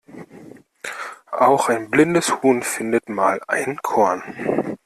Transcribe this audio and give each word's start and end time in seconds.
Auch 1.31 1.69
ein 1.69 1.91
blindes 1.91 2.41
Huhn 2.41 2.63
findet 2.63 3.07
mal 3.07 3.39
ein 3.47 3.77
Korn. 3.83 4.23